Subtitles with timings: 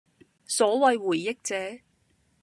[0.47, 1.81] 所謂回憶者，